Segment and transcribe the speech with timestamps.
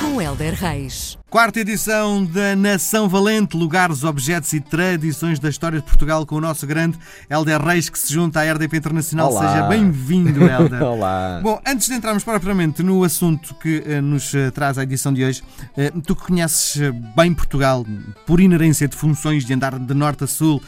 [0.00, 1.18] Com Helder Reis.
[1.34, 6.40] Quarta edição da Nação Valente, lugares, objetos e tradições da história de Portugal com o
[6.40, 6.96] nosso grande
[7.28, 9.32] Helder Reis que se junta à RDP Internacional.
[9.32, 9.52] Olá.
[9.52, 10.80] Seja bem-vindo, Helder.
[10.80, 11.40] Olá.
[11.42, 15.24] Bom, antes de entrarmos propriamente no assunto que eh, nos eh, traz a edição de
[15.24, 15.42] hoje,
[15.76, 16.80] eh, tu que conheces
[17.16, 17.84] bem Portugal,
[18.24, 20.62] por inerência de funções de andar de norte a sul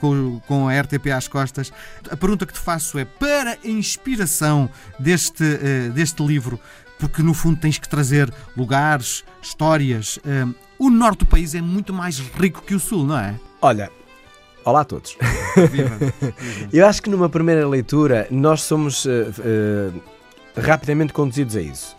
[0.00, 1.70] com, com a RTP às costas,
[2.10, 5.44] a pergunta que te faço é: para a inspiração deste,
[5.94, 6.58] deste livro,
[6.98, 10.18] porque no fundo tens que trazer lugares, histórias.
[10.24, 10.46] eh,
[10.78, 13.34] o norte do país é muito mais rico que o sul, não é?
[13.60, 13.90] Olha,
[14.64, 15.16] olá a todos.
[15.70, 15.96] Viva.
[16.72, 19.90] Eu acho que numa primeira leitura nós somos eh, eh,
[20.60, 21.96] rapidamente conduzidos a isso.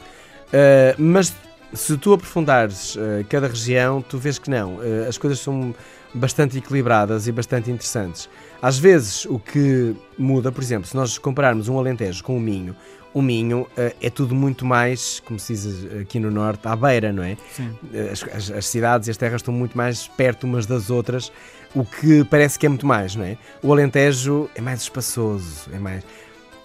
[0.53, 1.33] Eh, mas
[1.73, 2.97] se tu aprofundares
[3.29, 4.79] cada região, tu vês que não.
[5.07, 5.75] As coisas são
[6.13, 8.29] bastante equilibradas e bastante interessantes.
[8.61, 12.75] Às vezes o que muda, por exemplo, se nós compararmos um Alentejo com o Minho,
[13.13, 17.11] o Minho eh, é tudo muito mais, como se diz aqui no Norte, à beira,
[17.11, 17.37] não é?
[17.55, 17.69] Sim.
[18.11, 21.31] as, as- as cidades e as terras estão muito mais perto umas das outras,
[21.73, 23.37] o que parece que é muito mais, não é?
[23.63, 26.03] O Alentejo é mais espaçoso, é mais.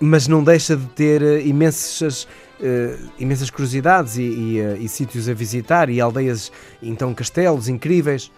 [0.01, 2.27] Mas não deixa de ter eh, imensas,
[2.61, 6.51] eh, imensas curiosidades e, e, eh, e sítios a visitar e aldeias,
[6.83, 8.31] então castelos incríveis.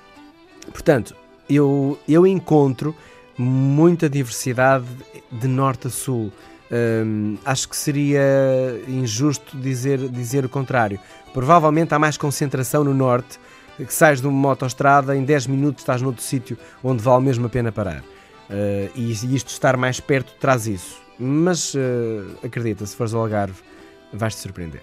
[0.73, 1.15] Portanto,
[1.49, 2.95] eu, eu encontro
[3.39, 4.87] muita diversidade
[5.31, 6.33] de norte a sul.
[6.71, 8.23] Hum, acho que seria
[8.89, 10.99] injusto dizer, dizer o contrário.
[11.33, 13.39] Provavelmente há mais concentração no norte,
[13.77, 17.49] que sais de uma autoestrada, em 10 minutos estás noutro sítio onde vale mesmo a
[17.49, 18.01] pena parar.
[18.49, 21.01] Uh, e isto estar mais perto traz isso.
[21.19, 21.79] Mas uh,
[22.45, 23.61] acredita, se fores ao Algarve,
[24.13, 24.83] vais-te surpreender.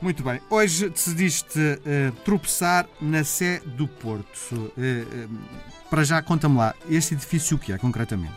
[0.00, 0.40] Muito bem.
[0.50, 4.72] Hoje decidiste eh, tropeçar na Sé do Porto.
[4.76, 5.26] Eh, eh,
[5.88, 8.34] para já, conta-me lá, este edifício o que é, concretamente?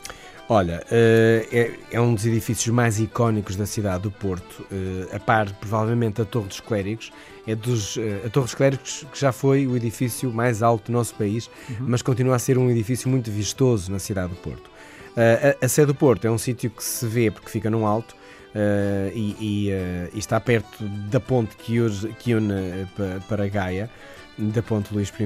[0.47, 4.65] Olha, é, é um dos edifícios mais icónicos da cidade do Porto,
[5.13, 7.11] a par provavelmente da Torre dos Clérigos.
[7.45, 11.13] É dos, a Torre dos Clérigos que já foi o edifício mais alto do nosso
[11.13, 14.71] país, mas continua a ser um edifício muito vistoso na cidade do Porto.
[15.15, 18.15] A, a Sé do Porto é um sítio que se vê porque fica num alto
[18.53, 23.47] eh, e, e, eh, e está perto da ponte que, hoje, que une pa- para
[23.47, 23.89] Gaia,
[24.37, 25.23] da ponte Luís I.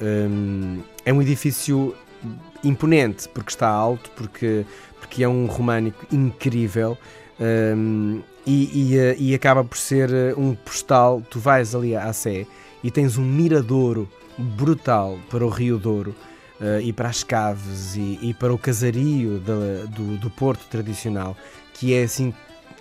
[0.00, 1.94] Hum, é um edifício
[2.62, 4.64] imponente porque está alto, porque,
[5.00, 6.96] porque é um românico incrível
[7.40, 11.22] hum, e, e, acaba por ser um postal.
[11.28, 12.46] Tu vais ali à Sé
[12.84, 14.08] e tens um miradouro
[14.38, 16.14] brutal para o Rio Douro.
[16.82, 21.34] e para as caves e, para o casario do, do Porto tradicional,
[21.72, 22.34] que é assim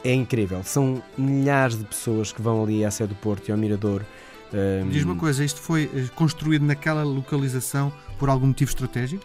[0.04, 0.62] é incrível.
[0.64, 4.06] São milhares de pessoas que vão ali à Sé do Porto e ao Miradouro.
[4.54, 9.24] hum, Diz uma coisa, isto foi eh, construído naquela localização por algum motivo estratégico?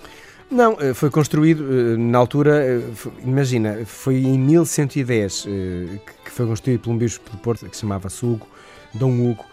[0.50, 2.82] Não, eh, foi construído eh, na altura,
[3.24, 7.80] imagina, foi em 1110 eh, que- foi construído por um bispo de Porto que se
[7.80, 8.46] chamava Sugo,
[8.92, 9.44] Dom Hugo,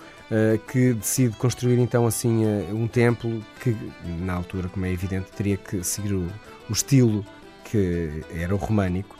[0.71, 3.75] que decide construir então assim um templo que
[4.21, 6.25] na altura, como é evidente, teria que seguir o,
[6.69, 7.25] o estilo
[7.65, 9.17] que era o românico.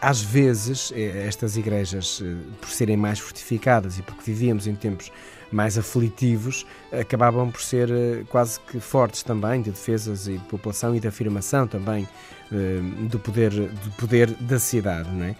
[0.00, 5.10] Às vezes, eh, estas igrejas, eh, por serem mais fortificadas e porque vivíamos em tempos
[5.50, 10.94] mais aflitivos, acabavam por ser eh, quase que fortes também de defesas e de população
[10.94, 12.06] e de afirmação também
[13.10, 15.34] do poder do poder da cidade, não é?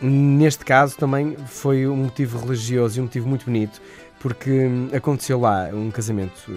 [0.00, 3.78] Neste caso também foi um motivo religioso e um motivo muito bonito
[4.18, 6.50] porque hum, aconteceu lá um casamento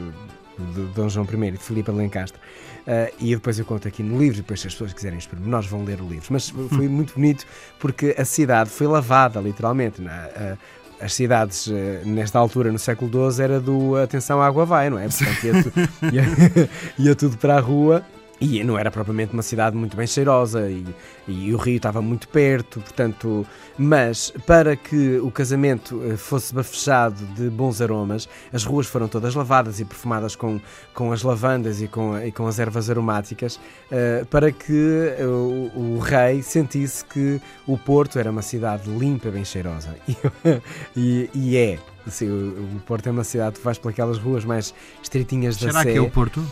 [0.58, 2.40] de Dom João I e de Filipe de Lencastre
[2.88, 5.68] eh, e depois eu conto aqui no livro depois se as pessoas quiserem os pormenores
[5.68, 7.46] vão ler o livro mas foi muito bonito
[7.80, 10.32] porque a cidade foi lavada literalmente não é?
[10.36, 10.58] Eh,
[11.02, 15.08] as cidades eh, nesta altura no século XII era do atenção água vai, não é?
[15.10, 15.72] Portanto ia, tu-
[16.16, 18.02] ia- ia tudo para a rua
[18.40, 20.86] e não era propriamente uma cidade muito bem cheirosa e,
[21.28, 23.46] e o rio estava muito perto, portanto,
[23.78, 29.36] mas para que o casamento eh, fosse bafejado de bons aromas, as ruas foram todas
[29.36, 30.60] lavadas e perfumadas com,
[30.94, 33.60] com as lavandas e com, e com as ervas aromáticas,
[33.90, 39.30] eh, para que eh, o, o rei sentisse que o Porto era uma cidade limpa,
[39.30, 39.96] bem cheirosa.
[40.96, 41.80] E, e- e é.
[42.06, 45.72] Assim, o, o Porto é uma cidade, tu vais por aquelas ruas mais estreitinhas da
[45.72, 46.44] Será que é o Porto?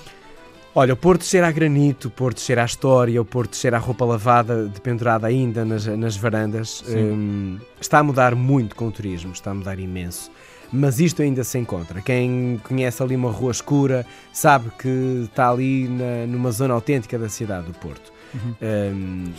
[0.75, 3.80] Olha, o Porto cheira a granito, o Porto cheira a história, o Porto cheira a
[3.80, 6.84] roupa lavada, dependurada ainda nas, nas varandas.
[6.88, 10.31] Hum, está a mudar muito com o turismo, está a mudar imenso.
[10.72, 12.02] Mas isto ainda se encontra.
[12.02, 14.04] Quem conhece ali uma rua escura
[14.34, 18.12] sabe que está ali na- numa zona autêntica da cidade do Porto.
[18.60, 19.31] Hum,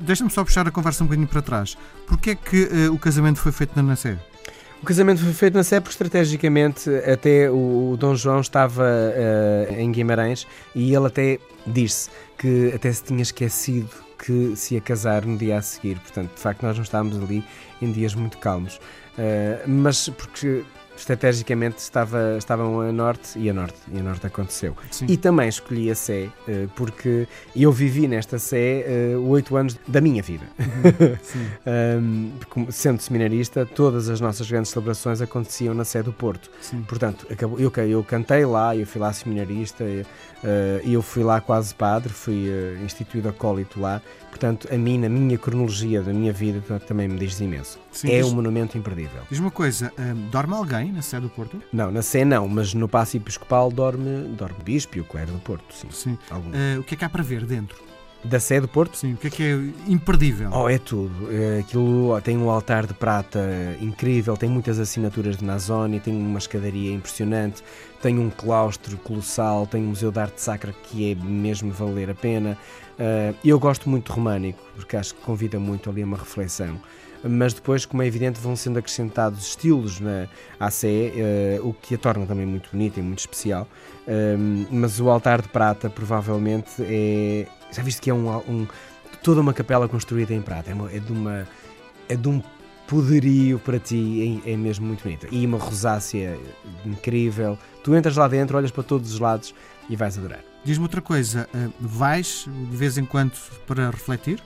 [0.00, 1.78] Deixa-me só puxar a conversa um bocadinho para trás.
[2.08, 4.18] Porquê é que eh, o casamento foi feito na Nacé?
[4.82, 9.74] O casamento foi feito na Sé porque estrategicamente até o, o Dom João estava uh,
[9.74, 15.26] em Guimarães e ele até disse que até se tinha esquecido que se ia casar
[15.26, 15.98] no dia a seguir.
[15.98, 17.44] Portanto, de facto, nós não estávamos ali
[17.82, 18.76] em dias muito calmos.
[19.18, 20.64] Uh, mas porque
[20.96, 24.76] estrategicamente estava, estavam a norte e a norte, e a norte aconteceu.
[24.90, 25.06] Sim.
[25.08, 27.26] E também escolhi a Sé eh, porque
[27.56, 30.44] eu vivi nesta Sé eh, oito anos da minha vida.
[30.58, 32.32] Uhum.
[32.56, 36.50] um, sendo seminarista, todas as nossas grandes celebrações aconteciam na Sé do Porto.
[36.60, 36.82] Sim.
[36.82, 37.26] Portanto,
[37.58, 40.06] eu, eu cantei lá, eu fui lá seminarista, e uh,
[40.84, 42.46] eu fui lá quase padre, fui
[42.84, 44.02] instituído acólito lá.
[44.40, 47.78] Portanto, a mim, na minha cronologia da minha vida, também me diz imenso.
[47.92, 49.20] Sim, é diz, um monumento imperdível.
[49.28, 51.62] Diz uma coisa, um, dorme alguém na Sé do Porto?
[51.70, 55.40] Não, na Sé não, mas no Passo Episcopal dorme, dorme Bispo e o Clero do
[55.40, 55.88] Porto, sim.
[55.90, 56.18] sim.
[56.32, 57.76] Uh, o que é que há para ver dentro?
[58.22, 58.96] Da Sé do Porto?
[58.96, 59.54] Sim, o que é que é
[59.90, 60.50] imperdível?
[60.52, 61.32] Oh, é tudo.
[61.32, 63.40] É, aquilo tem um altar de prata
[63.80, 67.62] incrível, tem muitas assinaturas de Nazoni, tem uma escadaria impressionante,
[68.02, 72.14] tem um claustro colossal, tem um museu de arte sacra que é mesmo valer a
[72.14, 72.58] pena.
[72.98, 76.78] Uh, eu gosto muito de românico, porque acho que convida muito ali a uma reflexão
[77.22, 80.26] mas depois, como é evidente, vão sendo acrescentados estilos na
[80.58, 81.12] ACE,
[81.60, 83.68] uh, o que a torna também muito bonita e muito especial.
[84.08, 87.46] Um, mas o altar de prata provavelmente é.
[87.72, 88.66] Já viste que é um, um
[89.22, 91.48] toda uma capela construída em prata, é, uma, é de uma.
[92.08, 92.42] É de um
[92.88, 95.28] poderio para ti, é, é, mesmo muito bonita.
[95.30, 96.36] E uma rosácea
[96.84, 97.56] incrível.
[97.84, 99.54] Tu entras lá dentro, olhas para todos os lados
[99.88, 100.40] e vais adorar.
[100.64, 103.32] Diz-me outra coisa, eh, vais de vez em quando
[103.64, 104.42] para refletir?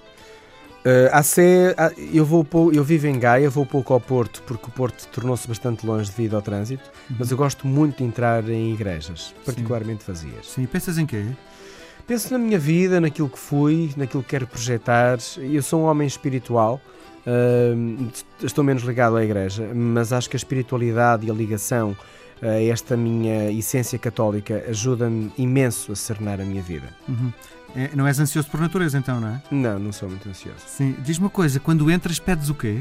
[0.85, 1.75] Uh, a C,
[2.13, 5.87] eu, vou, eu vivo em Gaia, vou pouco ao Porto porque o Porto tornou-se bastante
[5.87, 7.17] longe devido ao trânsito, uhum.
[7.19, 10.13] mas eu gosto muito de entrar em igrejas, particularmente Sim.
[10.13, 10.47] vazias.
[10.47, 11.25] Sim, pensas em quê?
[12.07, 15.19] Penso na minha vida, naquilo que fui, naquilo que quero projetar.
[15.39, 16.81] Eu sou um homem espiritual,
[17.27, 18.13] uh,
[18.43, 21.97] estou menos ligado à igreja, mas acho que a espiritualidade e a ligação
[22.43, 26.89] a esta minha essência católica ajuda-me imenso a serenar a minha vida.
[27.09, 27.33] Uhum.
[27.75, 29.43] É, não és ansioso por natureza, então, não é?
[29.51, 30.61] Não, não sou muito ansioso.
[30.67, 30.95] Sim.
[31.01, 32.81] Diz-me uma coisa, quando entras, pedes o quê?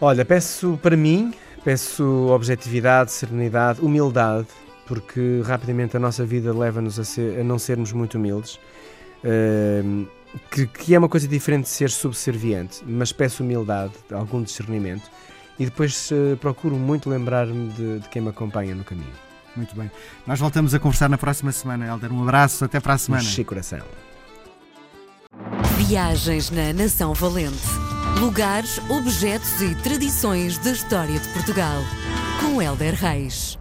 [0.00, 1.32] Olha, peço para mim,
[1.64, 4.48] peço objetividade, serenidade, humildade,
[4.86, 8.58] porque rapidamente a nossa vida leva-nos a, ser, a, não sermos muito humildes.
[9.24, 10.06] Uh,
[10.50, 15.10] que, que, é uma coisa diferente de ser subserviente, mas peço humildade, algum discernimento
[15.58, 19.26] e depois uh, procuro muito lembrar-me de, de quem me acompanha no caminho.
[19.56, 19.90] Muito bem.
[20.26, 22.12] Nós voltamos a conversar na próxima semana, Helder.
[22.12, 23.24] Um abraço, até para a semana.
[23.26, 23.80] Um coração.
[25.78, 27.56] Viagens na Nação Valente.
[28.20, 31.82] Lugares, objetos e tradições da história de Portugal.
[32.40, 33.58] Com Helder Reis.